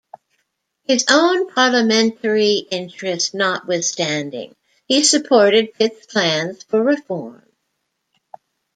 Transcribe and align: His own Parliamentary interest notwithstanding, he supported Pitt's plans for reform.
His 0.85 1.05
own 1.11 1.47
Parliamentary 1.53 2.53
interest 2.71 3.35
notwithstanding, 3.35 4.55
he 4.87 5.03
supported 5.03 5.75
Pitt's 5.75 6.07
plans 6.07 6.63
for 6.63 6.81
reform. 6.83 7.45